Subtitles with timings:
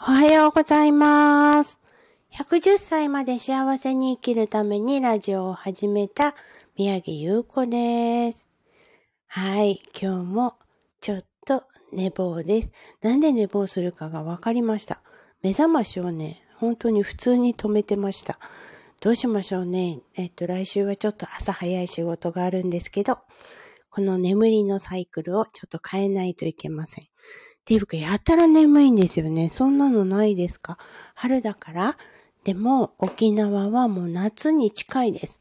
[0.00, 1.80] おはようございます。
[2.32, 6.36] 110歳まで幸せに生きるためにラジオを始めた
[6.76, 8.46] 宮城優子です。
[9.26, 10.54] はい、今日も
[11.00, 12.72] ちょっと寝坊です。
[13.02, 15.02] なんで寝坊するかがわかりました。
[15.42, 18.38] 目覚ましをね、本当に普通に止めてました。
[19.00, 19.98] どうしましょうね。
[20.16, 23.18] えっと、来週はちょっと朝早い仕事があるんですけど、
[23.90, 27.04] この眠りのサイクルをちょっと変えないといけません。
[27.68, 29.50] っていうか、やたら眠いんですよね。
[29.50, 30.78] そんなのないですか？
[31.14, 31.98] 春だから
[32.42, 35.38] でも、沖縄はもう夏に近いです。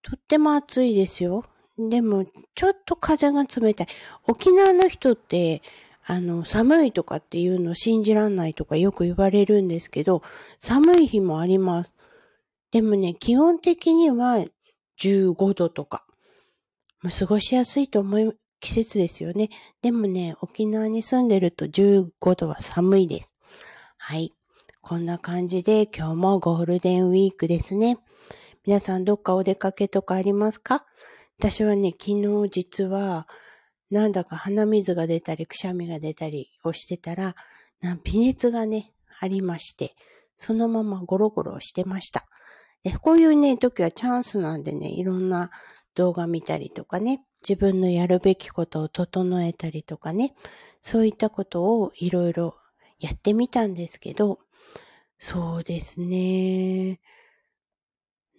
[0.00, 1.44] とっても暑いですよ。
[1.78, 3.86] でも、ちょっと風が冷たい。
[4.26, 5.60] 沖縄の人って、
[6.06, 10.22] あの、寒いとかっていうの信じらんないとかよく言われるんですけど、
[10.58, 11.92] 寒い日もあります。
[12.70, 14.42] でもね、基本的には
[14.98, 16.06] 15度とか。
[17.02, 19.50] 過ごしやすいと思い季節ですよね。
[19.82, 23.32] でもね、沖縄に住んでると15度は寒いです。
[23.96, 24.32] はい。
[24.80, 27.98] こんな感じで今日もゴールデンウィークですね。
[28.64, 30.84] 皆さんどっかお出かけとかありますか？
[31.38, 33.28] 私はね、昨日実は、
[33.90, 37.34] なんだか鼻水が出たり、くしゃみが出たりをしてたら、
[38.04, 39.94] 微熱がね、ありまして、
[40.36, 42.26] そのままゴロゴロしてました。
[43.00, 45.50] こういうね、時はチャンスなんでね、いろんな
[45.94, 50.34] 動画見たりとかね、自分のやるべきことを整えたりとかね、
[50.80, 52.56] そういったことをいろいろ
[53.00, 54.38] やってみたんですけど、
[55.18, 57.00] そうですね。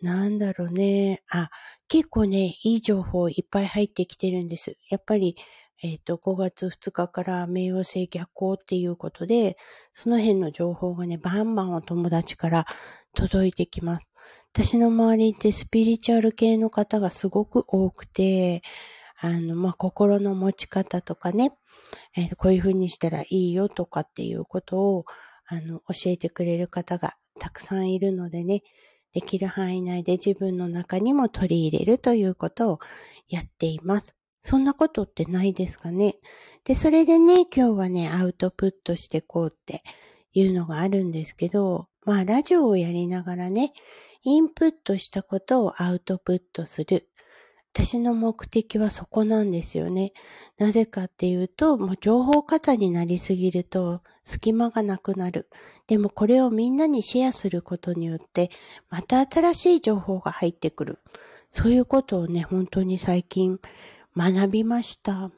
[0.02, 1.22] なんだろうね。
[1.30, 1.50] あ、
[1.89, 4.77] 結構ね、いい情報いっぱい入ってきてるんです。
[4.89, 5.36] やっぱり、
[5.81, 9.58] えっ、ー、と、5月2日から冥王星逆行っていうことで、
[9.94, 12.66] その辺の情報がね、バンバンお友達から
[13.14, 14.08] 届いてきます。
[14.53, 18.61] 私の周りってスピリチュアル系の方がすごく多くて、
[19.22, 21.52] あの、まあ、心の持ち方とかね、
[22.17, 25.05] えー、こういう風にしたらいいよとかっていうことを、
[25.47, 28.64] あの、教えてくれる方がたくさんいるのでね、
[29.14, 32.80] できる範囲内で自分の中にも取り入れるということを
[33.27, 34.15] やっています。
[34.42, 36.15] そんなことってないですかね。
[36.64, 39.83] で、それでね、今日はね、アウトプットしてこうって
[40.33, 43.73] いうのがあるんですけど、まあ、ラジオをやりながらね、
[44.24, 47.10] インプットしたことをアウトプットする。
[47.74, 50.12] 私の目的はそこなんですよね。
[50.58, 55.50] なぜかっていうと、もう情報過多になりすぎると隙間がなくなる。
[55.88, 58.50] でもこれをみんなにシェアすることによって、
[58.90, 61.00] また新しい情報が入ってくる。
[61.52, 63.60] そういうことをね、本当に最近
[64.18, 65.32] 学びました。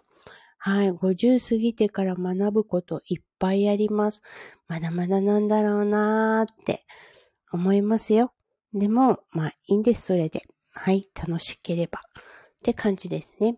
[0.57, 4.21] はい、50過ぎてから学ぶこといっぱいあります。
[4.67, 6.85] まだまだなんだろうなーって
[7.51, 8.31] 思いますよ。
[8.73, 10.43] でも、まあいいんです、それで。
[10.73, 11.99] はい、楽しければ。
[11.99, 12.01] っ
[12.63, 13.57] て感じですね。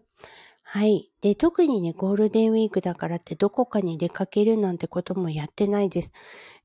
[0.63, 1.11] はい。
[1.21, 6.11] で、特にね、ゴールデンウィークだからってどこかに出かけるなんてこともやってないです。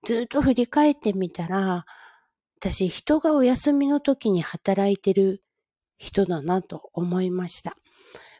[0.06, 1.84] ずっと振り返ってみたら、
[2.58, 5.42] 私、人がお休みの時に働いてる
[5.98, 7.76] 人だなと思いました。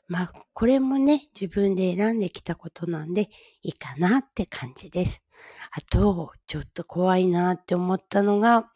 [0.06, 3.28] まあ、これもね、自分で選んできたことなんで、
[3.62, 5.22] いいかなって感じです。
[5.72, 8.70] あと、ちょっと怖いなって思ったのが、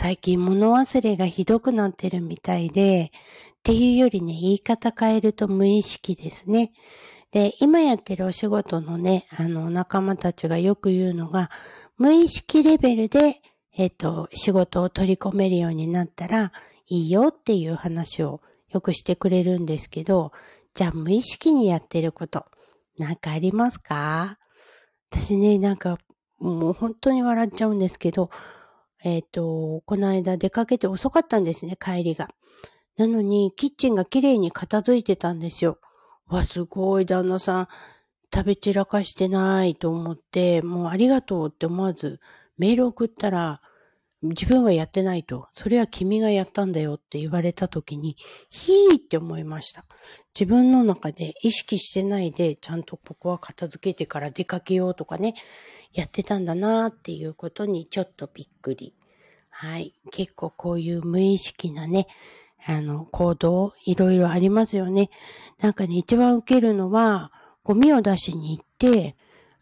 [0.00, 3.10] 最近物忘れがひどくなってるみたいで、っ
[3.64, 6.70] ていうよりね、言い方変えると無意識ですね。
[7.32, 11.50] で、今やってるお仕事のね、あの、仲間たちがよく言うのが、
[11.96, 13.42] 無意識レベルで、
[13.76, 16.52] えっ、と、仕事を取り込めるようになったら
[16.86, 20.30] いいよっていう話をよくしてくれるんですけど、
[20.74, 22.44] じゃあ無意識にやってること、
[22.98, 24.38] なんかありますか？
[25.10, 25.98] 私ね、なんか、
[26.38, 28.30] もう本当に笑っちゃうんですけど、
[29.04, 32.28] えっ、ー、と、この間出かけて遅かったんですね、帰りが。
[32.96, 35.78] なのに、キッチンが綺麗に片付いてたんですよ。
[36.26, 37.68] わ、すごい、旦那さん、
[38.34, 42.20] 食べ散らかしてないと思って、もうありがとうって思わず、
[42.58, 43.62] メール送ったら、
[44.22, 45.48] 自分はやってないと。
[45.54, 48.16] それは君がやったんだよって言われた時に、
[48.50, 49.84] ひーって思いました。
[50.38, 55.34] 自分の中で意識してないで、ちゃんとここは片付けてから出かけようとかね、
[55.92, 58.94] やってたんだなーっていうことにちょっとびっくり。
[59.60, 59.92] はい。
[60.12, 62.06] 結構こういう無意識なね、
[62.64, 65.10] あの、行動、いろいろありますよね。
[65.60, 67.32] なんかね、一番受けるのは、
[67.64, 69.16] ゴミを出しに行って、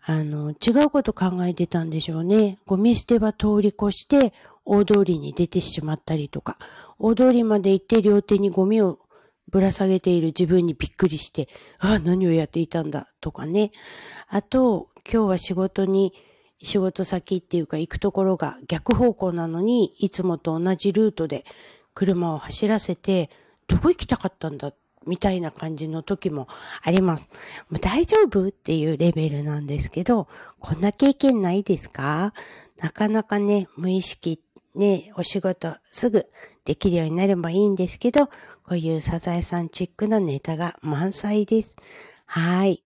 [0.04, 2.58] あの、違うこと考えてたんでしょうね。
[2.66, 4.34] ゴミ捨て場通り越して、
[4.66, 6.58] 大通りに出てしまったりとか、
[6.98, 8.98] 大通りまで行って両手にゴミを
[9.48, 11.48] ぶら下げている自分にびっくりして、
[11.78, 13.70] ああ、何をやっていたんだ、とかね。
[14.28, 16.12] あと、今日は仕事に、
[16.62, 21.44] 仕事先っていうか行くところが逆方向なのに、いつもと同じルートで
[21.94, 23.30] 車を走らせて、
[23.68, 24.72] どこ行きたかったんだ
[25.06, 26.48] みたいな感じの時も
[26.82, 27.26] あります。
[27.80, 32.32] 大丈夫っていうレベルなんですけど、こんな経験ないですか？
[32.78, 34.40] なかなかね、無意識、
[34.74, 36.26] ね、お仕事すぐ
[36.64, 38.32] できるようになればいいんですけど、こ
[38.72, 41.76] ういうサザエさんチックなネタが満載です。
[42.26, 42.82] はい。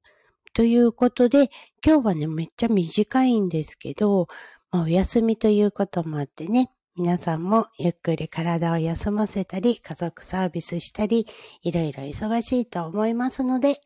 [0.53, 1.51] ということで、
[1.85, 4.29] 今日はね、めっちゃ短いんですけど、
[4.71, 11.27] まあ、お休みということもあってね、皆さんもゆっくり体を休ませたり、家族サービスしたり、
[11.63, 13.81] いろいろ忙しいと思いますので、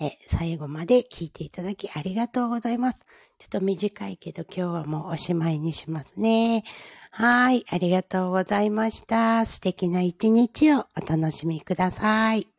[0.00, 3.06] え最後まで聞いていただきありがとうございます。
[3.38, 6.64] ちょっと短いけど今日はもうおしまいにしますね。
[7.10, 9.44] はい、ありがとうございました。
[9.44, 12.51] 素敵な一日をお楽しみください。